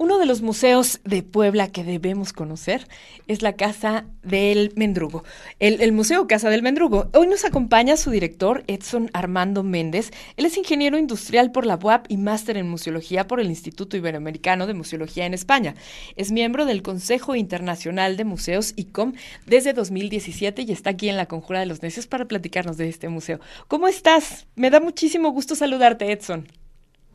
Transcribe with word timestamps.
Uno 0.00 0.18
de 0.18 0.24
los 0.24 0.40
museos 0.40 0.98
de 1.04 1.22
Puebla 1.22 1.70
que 1.70 1.84
debemos 1.84 2.32
conocer 2.32 2.88
es 3.28 3.42
la 3.42 3.52
Casa 3.52 4.06
del 4.22 4.72
Mendrugo, 4.74 5.24
el, 5.58 5.92
Museo 5.92 6.26
Casa 6.26 6.48
del 6.48 6.62
Mendrugo. 6.62 7.10
Hoy 7.12 7.26
nos 7.26 7.44
acompaña 7.44 7.98
su 7.98 8.10
director, 8.10 8.64
Edson 8.66 9.10
Armando 9.12 9.62
Méndez. 9.62 10.10
Él 10.38 10.46
es 10.46 10.56
ingeniero 10.56 10.96
industrial 10.96 11.52
por 11.52 11.66
la 11.66 11.76
UAP 11.76 12.06
y 12.08 12.16
máster 12.16 12.56
en 12.56 12.70
museología 12.70 13.26
por 13.26 13.40
el 13.40 13.50
Instituto 13.50 13.98
Iberoamericano 13.98 14.66
de 14.66 14.72
Museología 14.72 15.26
en 15.26 15.34
España. 15.34 15.74
Es 16.16 16.32
miembro 16.32 16.64
del 16.64 16.80
Consejo 16.80 17.34
Internacional 17.34 18.16
de 18.16 18.24
Museos 18.24 18.72
ICOM 18.76 19.12
desde 19.44 19.74
2017 19.74 20.62
y 20.62 20.72
está 20.72 20.88
aquí 20.88 21.10
en 21.10 21.18
la 21.18 21.26
Conjura 21.26 21.60
de 21.60 21.66
los 21.66 21.82
Necios 21.82 22.06
para 22.06 22.24
platicarnos 22.24 22.78
de 22.78 22.88
este 22.88 23.10
museo. 23.10 23.38
¿Cómo 23.68 23.86
estás? 23.86 24.46
Me 24.56 24.70
da 24.70 24.80
muchísimo 24.80 25.30
gusto 25.30 25.54
saludarte, 25.54 26.10
Edson. 26.10 26.46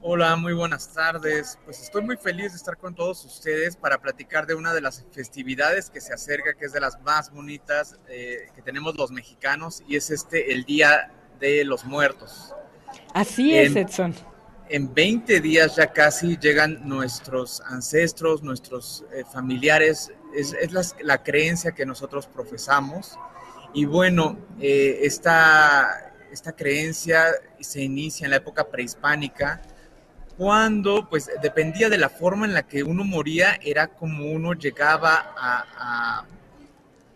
Hola, 0.08 0.36
muy 0.36 0.54
buenas 0.54 0.94
tardes. 0.94 1.58
Pues 1.66 1.82
estoy 1.82 2.04
muy 2.04 2.16
feliz 2.16 2.52
de 2.52 2.58
estar 2.58 2.77
con 2.77 2.94
todos 2.94 3.26
ustedes 3.26 3.76
para 3.76 3.98
platicar 3.98 4.46
de 4.46 4.54
una 4.54 4.72
de 4.72 4.80
las 4.80 5.04
festividades 5.12 5.90
que 5.90 6.00
se 6.00 6.13
acerca, 6.13 6.54
que 6.54 6.66
es 6.66 6.73
de 6.73 6.80
las 6.80 7.02
más 7.02 7.32
bonitas 7.32 7.98
eh, 8.08 8.49
que 8.54 8.62
tenemos 8.62 8.96
los 8.98 9.10
mexicanos, 9.10 9.82
y 9.88 9.96
es 9.96 10.12
este, 10.12 10.54
el 10.54 10.63
Día 10.63 11.12
de 11.40 11.66
los 11.66 11.86
Muertos. 11.86 12.54
Así 13.16 13.55
es, 13.55 13.76
Edson. 13.76 14.13
En 14.70 14.94
20 14.94 15.41
días 15.41 15.76
ya 15.76 15.91
casi 15.91 16.38
llegan 16.38 16.88
nuestros 16.88 17.62
ancestros, 17.62 18.44
nuestros 18.44 19.05
eh, 19.12 19.24
familiares, 19.34 20.12
es, 20.35 20.54
la, 21.02 21.24
creencia 21.24 21.72
que 21.72 21.84
nosotros 21.84 22.27
profesamos. 22.27 23.18
Y 23.74 23.85
bueno, 23.85 24.38
eh, 24.62 24.99
esta, 25.02 26.13
esta 26.32 26.52
creencia 26.52 27.26
se 27.60 27.82
inicia 27.82 28.26
en 28.26 28.30
la 28.30 28.38
época 28.38 28.70
prehispánica, 28.70 29.63
cuando 30.38 31.08
pues 31.10 31.30
dependía 31.41 31.90
de 31.90 31.98
la 31.98 32.10
forma 32.10 32.46
en 32.46 32.54
la 32.54 32.64
que 32.64 32.84
uno 32.84 33.04
moría, 33.04 33.58
era 33.62 33.88
como 33.88 34.26
uno 34.32 34.54
llegaba 34.54 35.34
a, 35.38 36.26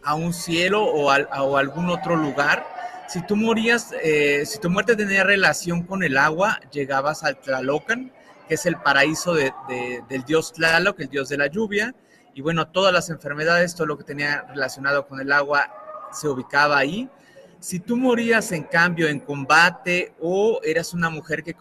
a, 0.04 0.16
un 0.16 0.34
cielo 0.34 0.86
o 0.86 1.12
a, 1.12 1.20
o 1.44 1.58
algún 1.58 1.90
otro 1.90 2.16
lugar. 2.16 2.66
Si 3.08 3.22
tú 3.26 3.36
morías, 3.36 3.94
eh, 4.04 4.44
si 4.46 4.60
tu 4.60 4.70
muerte 4.70 4.96
tenía 4.96 5.24
relación 5.24 5.84
con 5.84 6.04
el 6.04 6.18
agua, 6.18 6.60
llegabas 6.72 7.24
al 7.24 7.38
Tlalocan, 7.40 8.12
que 8.48 8.56
es 8.56 8.66
el 8.66 8.78
paraíso 8.78 9.34
de, 9.34 9.52
del 10.08 10.24
dios 10.24 10.54
Tlaloc, 10.54 11.00
el 11.00 11.10
dios 11.10 11.30
de 11.30 11.38
la 11.38 11.48
lluvia, 11.48 11.94
y 12.34 12.42
bueno, 12.42 12.68
todas 12.68 12.94
las 12.94 13.10
enfermedades, 13.10 13.76
todo 13.76 13.88
lo 13.88 13.98
que 13.98 14.04
tenía 14.04 14.46
relacionado 14.50 15.08
con 15.08 15.20
el 15.20 15.32
agua 15.32 15.70
se 16.12 16.28
ubicaba 16.28 16.78
ahí. 16.78 17.10
Si 17.60 17.82
tú 17.82 17.98
morías 17.98 18.54
en 18.54 18.64
cambio 18.64 19.10
en 19.10 19.20
combate 19.20 20.14
o 20.22 20.62
eras 20.64 20.94
una 20.94 21.10
mujer 21.10 21.44
que, 21.44 21.56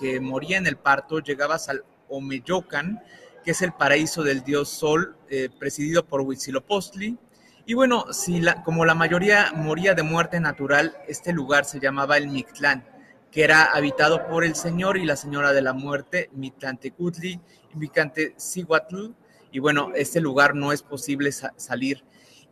que 0.00 0.18
moría 0.18 0.56
en 0.56 0.66
el 0.66 0.76
parto, 0.76 1.18
llegabas 1.18 1.68
al 1.68 1.84
Omeyocan, 2.08 3.02
que 3.44 3.50
es 3.50 3.60
el 3.60 3.72
paraíso 3.72 4.22
del 4.22 4.42
dios 4.42 4.70
Sol, 4.70 5.14
eh, 5.28 5.50
presidido 5.58 6.06
por 6.06 6.22
Huitzilopochtli. 6.22 7.18
Y 7.66 7.74
bueno, 7.74 8.12
si 8.14 8.40
como 8.64 8.86
la 8.86 8.94
mayoría 8.94 9.52
moría 9.54 9.94
de 9.94 10.02
muerte 10.02 10.40
natural, 10.40 10.96
este 11.06 11.34
lugar 11.34 11.66
se 11.66 11.80
llamaba 11.80 12.16
el 12.16 12.28
Mictlán, 12.28 12.86
que 13.30 13.44
era 13.44 13.64
habitado 13.64 14.26
por 14.28 14.42
el 14.42 14.54
señor 14.54 14.96
y 14.96 15.04
la 15.04 15.16
señora 15.16 15.52
de 15.52 15.60
la 15.60 15.74
muerte, 15.74 16.30
Mitlantecutli 16.32 17.40
y 17.74 17.76
Micantecihuatl. 17.76 19.10
Y 19.52 19.58
bueno, 19.58 19.90
este 19.94 20.20
lugar 20.20 20.54
no 20.54 20.72
es 20.72 20.82
posible 20.82 21.30
salir 21.30 22.02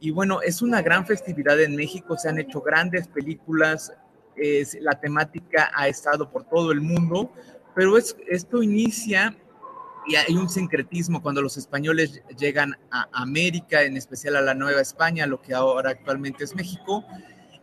y 0.00 0.10
bueno, 0.10 0.42
es 0.42 0.62
una 0.62 0.82
gran 0.82 1.06
festividad 1.06 1.60
en 1.60 1.76
México, 1.76 2.16
se 2.16 2.28
han 2.28 2.38
hecho 2.38 2.60
grandes 2.60 3.08
películas, 3.08 3.92
es, 4.36 4.76
la 4.80 4.98
temática 4.98 5.70
ha 5.74 5.88
estado 5.88 6.30
por 6.30 6.44
todo 6.44 6.72
el 6.72 6.80
mundo, 6.80 7.32
pero 7.74 7.96
es, 7.96 8.16
esto 8.28 8.62
inicia 8.62 9.36
y 10.06 10.16
hay 10.16 10.34
un 10.34 10.48
sincretismo 10.48 11.22
cuando 11.22 11.40
los 11.40 11.56
españoles 11.56 12.22
llegan 12.36 12.76
a 12.90 13.08
América, 13.12 13.82
en 13.82 13.96
especial 13.96 14.36
a 14.36 14.42
la 14.42 14.54
Nueva 14.54 14.80
España, 14.80 15.26
lo 15.26 15.40
que 15.40 15.54
ahora 15.54 15.90
actualmente 15.90 16.44
es 16.44 16.54
México, 16.54 17.04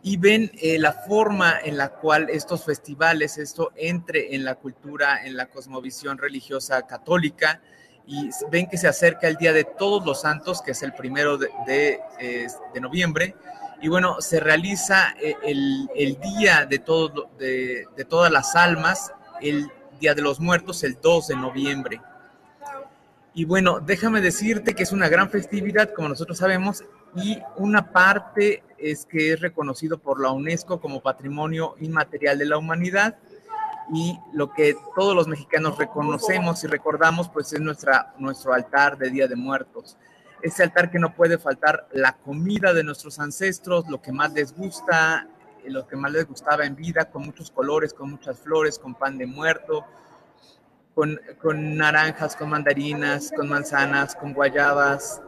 y 0.03 0.17
ven 0.17 0.51
eh, 0.59 0.79
la 0.79 0.93
forma 0.93 1.59
en 1.63 1.77
la 1.77 1.89
cual 1.89 2.29
estos 2.29 2.65
festivales, 2.65 3.37
esto 3.37 3.71
entre 3.75 4.35
en 4.35 4.43
la 4.43 4.55
cultura, 4.55 5.23
en 5.23 5.37
la 5.37 5.47
cosmovisión 5.47 6.17
religiosa 6.17 6.87
católica, 6.87 7.61
y 8.05 8.29
ven 8.51 8.67
que 8.67 8.77
se 8.77 8.87
acerca 8.87 9.27
el 9.27 9.37
Día 9.37 9.53
de 9.53 9.63
Todos 9.63 10.05
los 10.05 10.21
Santos, 10.21 10.61
que 10.61 10.71
es 10.71 10.83
el 10.83 10.93
primero 10.93 11.37
de, 11.37 11.49
de, 11.67 12.81
noviembre, 12.81 13.35
y 13.81 13.87
bueno, 13.87 14.21
se 14.21 14.39
realiza 14.39 15.15
eh, 15.21 15.35
el, 15.43 15.89
el 15.95 16.19
Día 16.19 16.65
de, 16.65 16.79
todo, 16.79 17.29
de, 17.37 17.85
de, 17.95 18.05
todas 18.05 18.31
las 18.31 18.55
almas, 18.55 19.11
el 19.41 19.71
Día 19.99 20.13
de 20.13 20.21
los 20.21 20.39
Muertos, 20.39 20.83
el 20.83 20.99
2 21.01 21.27
de 21.27 21.35
noviembre. 21.35 22.01
Y 23.33 23.45
bueno, 23.45 23.79
déjame 23.79 24.19
decirte 24.19 24.73
que 24.75 24.83
es 24.83 24.91
una 24.91 25.07
gran 25.07 25.29
festividad, 25.29 25.93
como 25.93 26.09
nosotros 26.09 26.37
sabemos, 26.37 26.83
y 27.15 27.39
una 27.57 27.91
parte 27.91 28.63
es 28.77 29.05
que 29.05 29.33
es 29.33 29.39
reconocido 29.39 29.97
por 29.99 30.19
la 30.19 30.31
UNESCO 30.31 30.81
como 30.81 31.01
Patrimonio 31.01 31.75
Inmaterial 31.79 32.37
de 32.37 32.45
la 32.45 32.57
Humanidad, 32.57 33.17
y 33.93 34.17
lo 34.31 34.53
que 34.53 34.77
todos 34.95 35.13
los 35.13 35.27
mexicanos 35.27 35.77
reconocemos 35.77 36.63
y 36.63 36.67
recordamos 36.67 37.27
pues 37.27 37.51
es 37.51 37.59
nuestra, 37.59 38.13
nuestro 38.17 38.53
altar 38.53 38.97
de 38.97 39.09
Día 39.09 39.27
de 39.27 39.35
Muertos. 39.35 39.97
Ese 40.41 40.63
altar 40.63 40.89
que 40.89 40.97
no 40.97 41.13
puede 41.13 41.37
faltar 41.37 41.87
la 41.91 42.13
comida 42.13 42.73
de 42.73 42.83
nuestros 42.83 43.19
ancestros, 43.19 43.87
lo 43.89 44.01
que 44.01 44.11
más 44.11 44.31
les 44.33 44.55
gusta, 44.55 45.27
lo 45.65 45.87
que 45.87 45.97
más 45.97 46.11
les 46.11 46.25
gustaba 46.25 46.65
en 46.65 46.75
vida, 46.75 47.05
con 47.11 47.23
muchos 47.23 47.51
colores, 47.51 47.93
con 47.93 48.09
muchas 48.09 48.39
flores, 48.39 48.79
con 48.79 48.95
pan 48.95 49.17
de 49.17 49.27
muerto, 49.27 49.85
con, 50.95 51.19
con 51.41 51.75
naranjas, 51.75 52.35
con 52.35 52.49
mandarinas, 52.49 53.31
con 53.35 53.49
manzanas, 53.49 54.15
con 54.15 54.33
guayabas. 54.33 55.21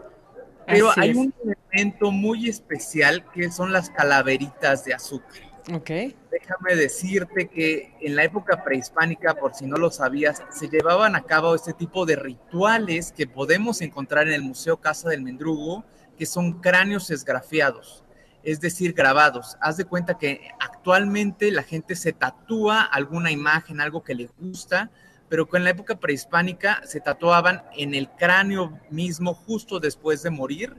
Pero 0.66 0.90
hay 0.96 1.14
un 1.14 1.34
elemento 1.44 2.12
muy 2.12 2.48
especial 2.48 3.30
que 3.34 3.52
son 3.52 3.74
las 3.74 3.90
calaveritas 3.90 4.86
de 4.86 4.94
azúcar. 4.94 5.53
Okay. 5.72 6.16
Déjame 6.30 6.76
decirte 6.76 7.48
que 7.48 7.94
en 8.02 8.16
la 8.16 8.26
época 8.26 8.64
prehispánica, 8.64 9.36
por 9.36 9.54
si 9.54 9.66
no 9.66 9.78
lo 9.78 9.92
sabías, 9.92 10.44
se 10.52 10.68
llevaban 10.68 11.16
a 11.16 11.24
cabo 11.24 11.56
este 11.56 11.72
tipo 11.74 12.06
de 12.06 12.18
rituales 12.18 13.14
que 13.14 13.28
podemos 13.28 13.82
encontrar 13.82 14.28
en 14.28 14.34
el 14.34 14.42
Museo 14.42 14.78
Casa 14.78 15.10
del 15.10 15.22
Mendrugo, 15.22 15.86
que 16.18 16.26
son 16.26 16.60
cráneos 16.60 17.10
esgrafiados, 17.12 18.04
es 18.44 18.60
decir, 18.60 18.94
grabados. 18.94 19.58
Haz 19.62 19.78
de 19.78 19.86
cuenta 19.86 20.18
que 20.18 20.50
actualmente 20.60 21.50
la 21.50 21.64
gente 21.64 21.96
se 21.96 22.12
tatúa 22.12 22.82
alguna 22.82 23.32
imagen, 23.32 23.80
algo 23.80 24.04
que 24.04 24.16
le 24.16 24.30
gusta, 24.38 24.92
pero 25.30 25.48
que 25.48 25.58
en 25.58 25.64
la 25.64 25.70
época 25.70 25.96
prehispánica 25.96 26.82
se 26.86 27.00
tatuaban 27.00 27.64
en 27.76 27.96
el 27.96 28.10
cráneo 28.10 28.78
mismo 28.90 29.34
justo 29.34 29.80
después 29.80 30.22
de 30.24 30.30
morir 30.30 30.76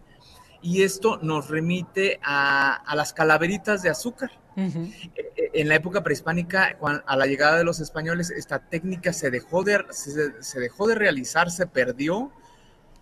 y 0.64 0.82
esto 0.82 1.18
nos 1.20 1.50
remite 1.50 2.18
a, 2.22 2.82
las 2.96 3.12
calaveritas 3.12 3.82
de 3.82 3.90
azúcar. 3.90 4.30
E, 4.56 5.10
e, 5.14 5.50
en 5.52 5.68
la 5.68 5.74
época 5.74 6.02
prehispánica, 6.02 6.78
a 7.06 7.16
la 7.16 7.26
llegada 7.26 7.58
de 7.58 7.64
los 7.64 7.80
españoles, 7.80 8.30
esta 8.30 8.60
técnica 8.60 9.12
se 9.12 9.30
dejó 9.30 9.62
de, 9.62 9.84
se, 9.90 10.60
dejó 10.60 10.86
de 10.86 10.94
realizar, 10.94 11.50
se 11.50 11.66
perdió, 11.66 12.32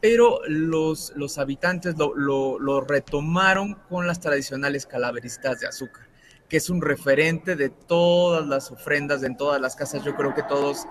pero 0.01 0.41
los, 0.49 1.13
los 1.15 1.39
habitantes 1.39 1.95
lo, 1.97 2.81
retomaron 2.81 3.75
con 3.89 4.09
las 4.09 4.19
tradicionales 4.19 4.85
calaveritas 4.85 5.61
de 5.61 5.69
azúcar, 5.69 6.09
que 6.49 6.57
es 6.57 6.69
un 6.69 6.83
referente 6.83 7.55
de 7.55 7.69
todas 7.69 8.45
las 8.45 8.73
ofrendas, 8.73 9.23
en 9.23 9.37
todas 9.37 9.61
las 9.61 9.77
casas. 9.77 10.03
Yo 10.03 10.17
creo 10.17 10.35
que 10.35 10.43
todos, 10.43 10.85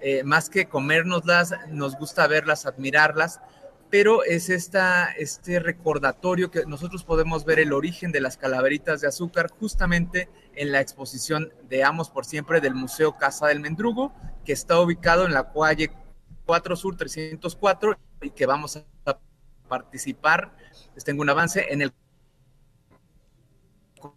eh, 0.00 0.24
más 0.24 0.50
que 0.50 0.66
comérnoslas, 0.66 1.54
nos 1.68 1.96
gusta 1.96 2.26
verlas, 2.26 2.66
admirarlas, 2.66 3.40
pero 3.90 4.24
es 4.24 4.50
esta, 4.50 5.10
este 5.12 5.60
recordatorio 5.60 6.50
que 6.50 6.64
nosotros 6.66 7.04
podemos 7.04 7.44
ver 7.44 7.60
el 7.60 7.72
origen 7.72 8.12
de 8.12 8.20
las 8.20 8.36
calaveritas 8.36 9.00
de 9.00 9.08
azúcar 9.08 9.50
justamente 9.50 10.28
en 10.54 10.72
la 10.72 10.80
exposición 10.80 11.52
de 11.68 11.84
Amos 11.84 12.10
por 12.10 12.24
Siempre 12.24 12.60
del 12.60 12.74
Museo 12.74 13.16
Casa 13.16 13.46
del 13.46 13.60
Mendrugo, 13.60 14.12
que 14.44 14.52
está 14.52 14.80
ubicado 14.80 15.24
en 15.24 15.34
la 15.34 15.52
calle 15.52 15.92
4 16.46 16.76
Sur 16.76 16.96
304 16.96 17.96
y 18.22 18.30
que 18.30 18.46
vamos 18.46 18.76
a 19.04 19.18
participar. 19.68 20.52
Les 20.94 21.04
tengo 21.04 21.22
un 21.22 21.30
avance 21.30 21.66
en 21.68 21.82
el 21.82 21.92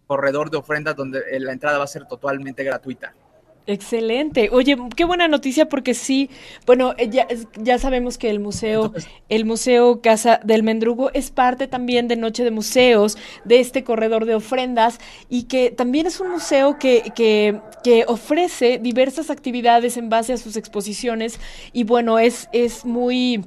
corredor 0.06 0.50
de 0.50 0.56
ofrendas 0.56 0.96
donde 0.96 1.22
la 1.38 1.52
entrada 1.52 1.78
va 1.78 1.84
a 1.84 1.88
ser 1.88 2.06
totalmente 2.06 2.64
gratuita. 2.64 3.14
Excelente. 3.66 4.48
Oye, 4.50 4.76
qué 4.96 5.04
buena 5.04 5.28
noticia 5.28 5.68
porque 5.68 5.94
sí, 5.94 6.28
bueno, 6.66 6.94
eh, 6.96 7.08
ya, 7.08 7.28
ya 7.56 7.78
sabemos 7.78 8.18
que 8.18 8.28
el 8.28 8.40
museo, 8.40 8.92
el 9.28 9.44
Museo 9.44 10.00
Casa 10.00 10.40
del 10.42 10.62
Mendrugo 10.64 11.10
es 11.12 11.30
parte 11.30 11.68
también 11.68 12.08
de 12.08 12.16
Noche 12.16 12.42
de 12.42 12.50
Museos, 12.50 13.16
de 13.44 13.60
este 13.60 13.84
corredor 13.84 14.24
de 14.24 14.34
ofrendas 14.34 14.98
y 15.28 15.44
que 15.44 15.70
también 15.70 16.06
es 16.06 16.18
un 16.20 16.30
museo 16.30 16.78
que, 16.78 17.12
que, 17.14 17.60
que 17.84 18.04
ofrece 18.08 18.78
diversas 18.78 19.30
actividades 19.30 19.96
en 19.96 20.08
base 20.08 20.32
a 20.32 20.36
sus 20.36 20.56
exposiciones 20.56 21.38
y 21.72 21.84
bueno, 21.84 22.18
es, 22.18 22.48
es 22.52 22.84
muy, 22.84 23.44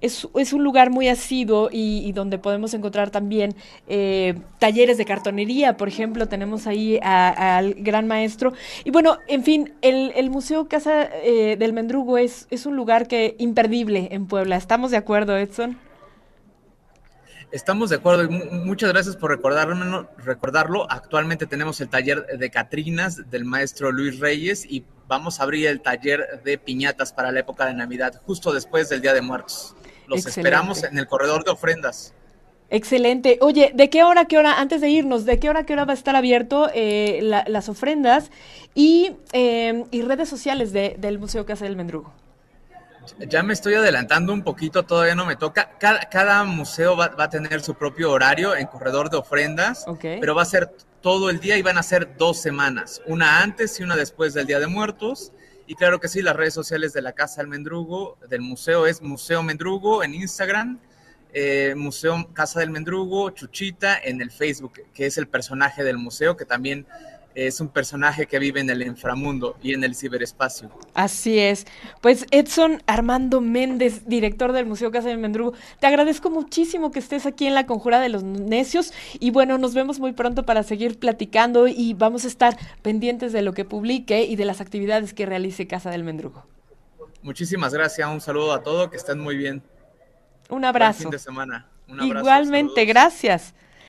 es, 0.00 0.28
es 0.36 0.52
un 0.52 0.62
lugar 0.64 0.90
muy 0.90 1.08
asiduo 1.08 1.68
y, 1.72 2.12
donde 2.12 2.38
podemos 2.38 2.72
encontrar 2.74 3.10
también 3.10 3.54
eh, 3.88 4.34
talleres 4.58 4.96
de 4.96 5.04
cartonería, 5.04 5.76
por 5.76 5.88
ejemplo, 5.88 6.28
tenemos 6.28 6.66
ahí 6.66 6.98
al 7.02 7.74
gran 7.74 8.06
maestro. 8.06 8.52
Y 8.84 8.90
bueno, 8.90 9.18
en 9.26 9.42
fin, 9.42 9.55
el, 9.82 10.12
el 10.14 10.30
Museo 10.30 10.68
Casa 10.68 11.04
eh, 11.04 11.56
del 11.58 11.72
Mendrugo 11.72 12.18
es, 12.18 12.46
es 12.50 12.66
un 12.66 12.76
lugar 12.76 13.08
que 13.08 13.36
imperdible 13.38 14.08
en 14.10 14.26
Puebla. 14.26 14.56
¿Estamos 14.56 14.90
de 14.90 14.96
acuerdo, 14.96 15.36
Edson? 15.36 15.78
Estamos 17.52 17.90
de 17.90 17.96
acuerdo 17.96 18.24
y 18.24 18.28
muchas 18.28 18.92
gracias 18.92 19.16
por 19.16 19.30
recordarlo, 19.30 20.10
recordarlo. 20.18 20.90
Actualmente 20.90 21.46
tenemos 21.46 21.80
el 21.80 21.88
taller 21.88 22.26
de 22.26 22.50
Catrinas 22.50 23.30
del 23.30 23.44
maestro 23.44 23.92
Luis 23.92 24.18
Reyes 24.18 24.66
y 24.68 24.84
vamos 25.06 25.38
a 25.38 25.44
abrir 25.44 25.68
el 25.68 25.80
taller 25.80 26.42
de 26.44 26.58
piñatas 26.58 27.12
para 27.12 27.30
la 27.30 27.40
época 27.40 27.66
de 27.66 27.74
Navidad, 27.74 28.20
justo 28.26 28.52
después 28.52 28.88
del 28.88 29.00
Día 29.00 29.14
de 29.14 29.22
Muertos. 29.22 29.76
Los 30.08 30.26
esperamos 30.26 30.82
en 30.82 30.98
el 30.98 31.06
corredor 31.06 31.44
de 31.44 31.52
ofrendas. 31.52 32.14
Excelente. 32.68 33.38
Oye, 33.40 33.70
¿de 33.74 33.90
qué 33.90 34.02
hora, 34.02 34.24
qué 34.24 34.38
hora, 34.38 34.60
antes 34.60 34.80
de 34.80 34.88
irnos, 34.88 35.24
de 35.24 35.38
qué 35.38 35.48
hora, 35.48 35.64
qué 35.64 35.72
hora 35.72 35.84
va 35.84 35.92
a 35.92 35.94
estar 35.94 36.16
abierto 36.16 36.68
eh, 36.74 37.20
las 37.22 37.68
ofrendas 37.68 38.30
y, 38.74 39.12
eh, 39.32 39.84
y 39.90 40.02
redes 40.02 40.28
sociales 40.28 40.72
del 40.72 41.18
Museo 41.18 41.46
Casa 41.46 41.64
del 41.64 41.76
Mendrugo? 41.76 42.12
Ya 43.28 43.42
me 43.42 43.52
estoy 43.52 43.74
adelantando 43.74 44.32
un 44.32 44.42
poquito, 44.42 44.82
todavía 44.82 45.14
no 45.14 45.26
me 45.26 45.36
toca. 45.36 45.70
Cada, 45.78 46.44
museo 46.44 46.96
va, 46.96 47.12
a 47.16 47.30
tener 47.30 47.62
su 47.62 47.74
propio 47.74 48.10
horario 48.10 48.56
en 48.56 48.66
corredor 48.66 49.10
de 49.10 49.16
ofrendas, 49.16 49.84
pero 50.00 50.34
va 50.34 50.42
a 50.42 50.46
ser 50.46 50.72
todo 51.00 51.30
el 51.30 51.38
día 51.38 51.56
y 51.56 51.62
van 51.62 51.78
a 51.78 51.82
ser 51.82 52.16
dos 52.16 52.38
semanas, 52.40 53.00
una 53.06 53.42
antes 53.42 53.78
y 53.78 53.84
una 53.84 53.94
después 53.94 54.34
del 54.34 54.46
Día 54.46 54.58
de 54.58 54.66
Muertos. 54.66 55.32
Y 55.68 55.74
claro 55.74 56.00
que 56.00 56.08
sí, 56.08 56.22
las 56.22 56.36
redes 56.36 56.54
sociales 56.54 56.92
de 56.92 57.02
la 57.02 57.12
Casa 57.12 57.40
del 57.40 57.48
Mendrugo, 57.48 58.18
del 58.28 58.40
museo 58.40 58.86
es 58.86 59.02
Museo 59.02 59.42
Mendrugo 59.42 60.02
en 60.02 60.14
Instagram, 60.14 60.80
eh, 61.32 61.74
Museo 61.76 62.28
Casa 62.32 62.60
del 62.60 62.70
Mendrugo, 62.70 63.30
Chuchita 63.30 63.98
en 63.98 64.20
el 64.20 64.30
Facebook, 64.30 64.80
que 64.94 65.06
es 65.06 65.18
el 65.18 65.28
personaje 65.28 65.84
del 65.84 65.98
museo, 65.98 66.36
que 66.36 66.44
también 66.44 66.86
es 67.36 67.60
un 67.60 67.68
personaje 67.68 68.26
que 68.26 68.38
vive 68.38 68.60
en 68.60 68.70
el 68.70 68.82
inframundo 68.82 69.56
y 69.62 69.74
en 69.74 69.84
el 69.84 69.94
ciberespacio. 69.94 70.70
Así 70.94 71.38
es. 71.38 71.66
Pues 72.00 72.24
Edson 72.30 72.82
Armando 72.86 73.42
Méndez, 73.42 74.06
director 74.06 74.52
del 74.52 74.64
Museo 74.64 74.90
Casa 74.90 75.08
del 75.08 75.18
Mendrugo, 75.18 75.52
te 75.78 75.86
agradezco 75.86 76.30
muchísimo 76.30 76.90
que 76.90 76.98
estés 76.98 77.26
aquí 77.26 77.46
en 77.46 77.54
la 77.54 77.66
Conjura 77.66 78.00
de 78.00 78.08
los 78.08 78.22
Necios 78.22 78.92
y 79.20 79.30
bueno, 79.30 79.58
nos 79.58 79.74
vemos 79.74 80.00
muy 80.00 80.12
pronto 80.12 80.46
para 80.46 80.62
seguir 80.62 80.98
platicando 80.98 81.68
y 81.68 81.92
vamos 81.92 82.24
a 82.24 82.28
estar 82.28 82.56
pendientes 82.80 83.34
de 83.34 83.42
lo 83.42 83.52
que 83.52 83.66
publique 83.66 84.24
y 84.24 84.36
de 84.36 84.46
las 84.46 84.62
actividades 84.62 85.12
que 85.12 85.26
realice 85.26 85.66
Casa 85.66 85.90
del 85.90 86.04
Mendrugo. 86.04 86.46
Muchísimas 87.22 87.74
gracias, 87.74 88.08
un 88.08 88.22
saludo 88.22 88.54
a 88.54 88.62
todos, 88.62 88.88
que 88.88 88.96
estén 88.96 89.18
muy 89.18 89.36
bien. 89.36 89.62
Un 90.48 90.64
abrazo. 90.64 91.00
fin 91.02 91.10
de 91.10 91.18
semana. 91.18 91.66
Igualmente, 92.00 92.84
gracias. 92.84 93.54